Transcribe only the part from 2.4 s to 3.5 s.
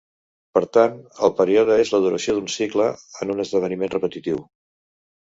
cicle en un